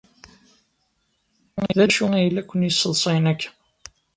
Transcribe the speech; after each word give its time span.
D 1.77 1.79
acu 1.85 2.05
ay 2.17 2.27
la 2.31 2.41
ken-yesseḍsayen 2.43 3.25
akka? 3.31 3.49